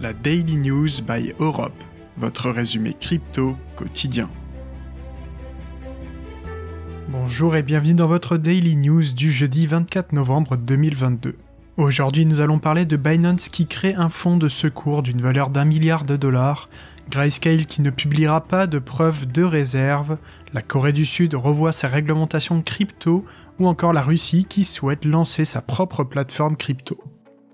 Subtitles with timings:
[0.00, 1.82] la Daily News by Europe,
[2.16, 4.30] votre résumé crypto quotidien.
[7.08, 11.34] Bonjour et bienvenue dans votre Daily News du jeudi 24 novembre 2022.
[11.76, 15.64] Aujourd'hui, nous allons parler de Binance qui crée un fonds de secours d'une valeur d'un
[15.64, 16.68] milliard de dollars,
[17.10, 20.18] Grayscale qui ne publiera pas de preuves de réserve,
[20.52, 23.24] la Corée du Sud revoit sa réglementation crypto
[23.58, 27.02] ou encore la Russie qui souhaite lancer sa propre plateforme crypto.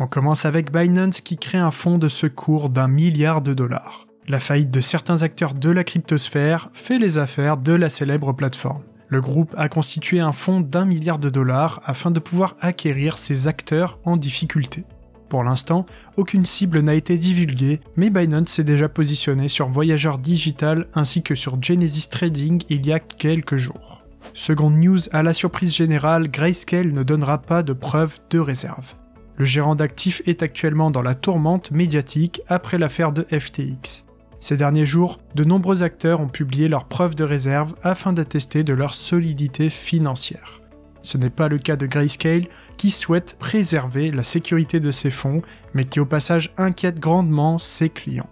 [0.00, 4.06] On commence avec Binance qui crée un fonds de secours d'un milliard de dollars.
[4.28, 8.84] La faillite de certains acteurs de la cryptosphère fait les affaires de la célèbre plateforme.
[9.08, 13.48] Le groupe a constitué un fonds d'un milliard de dollars afin de pouvoir acquérir ces
[13.48, 14.84] acteurs en difficulté.
[15.28, 15.84] Pour l'instant,
[16.16, 21.34] aucune cible n'a été divulguée, mais Binance s'est déjà positionné sur Voyageur Digital ainsi que
[21.34, 24.04] sur Genesis Trading il y a quelques jours.
[24.32, 28.94] Seconde news, à la surprise générale, Grayscale ne donnera pas de preuves de réserve.
[29.38, 34.04] Le gérant d'actifs est actuellement dans la tourmente médiatique après l'affaire de FTX.
[34.40, 38.72] Ces derniers jours, de nombreux acteurs ont publié leurs preuves de réserve afin d'attester de
[38.72, 40.60] leur solidité financière.
[41.02, 45.42] Ce n'est pas le cas de Grayscale qui souhaite préserver la sécurité de ses fonds,
[45.72, 48.30] mais qui au passage inquiète grandement ses clients.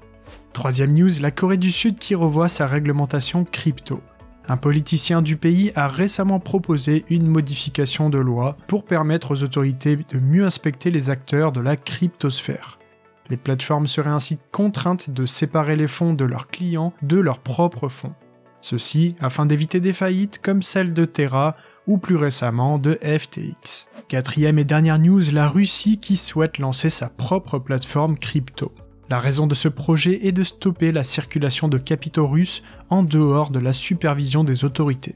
[0.52, 4.00] Troisième news, la Corée du Sud qui revoit sa réglementation crypto.
[4.48, 9.96] Un politicien du pays a récemment proposé une modification de loi pour permettre aux autorités
[9.96, 12.78] de mieux inspecter les acteurs de la cryptosphère.
[13.28, 17.88] Les plateformes seraient ainsi contraintes de séparer les fonds de leurs clients de leurs propres
[17.88, 18.14] fonds.
[18.60, 21.54] Ceci afin d'éviter des faillites comme celle de Terra
[21.88, 23.88] ou plus récemment de FTX.
[24.08, 28.72] Quatrième et dernière news, la Russie qui souhaite lancer sa propre plateforme crypto.
[29.08, 33.50] La raison de ce projet est de stopper la circulation de capitaux russes en dehors
[33.50, 35.14] de la supervision des autorités.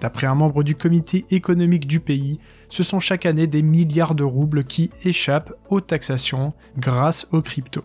[0.00, 4.24] D'après un membre du comité économique du pays, ce sont chaque année des milliards de
[4.24, 7.84] roubles qui échappent aux taxations grâce aux cryptos.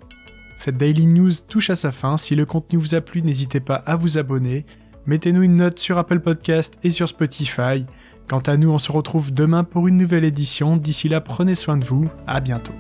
[0.58, 3.76] Cette Daily News touche à sa fin, si le contenu vous a plu n'hésitez pas
[3.76, 4.66] à vous abonner,
[5.06, 7.86] mettez-nous une note sur Apple Podcast et sur Spotify,
[8.28, 10.78] Quant à nous, on se retrouve demain pour une nouvelle édition.
[10.78, 12.10] D'ici là, prenez soin de vous.
[12.26, 12.74] À bientôt.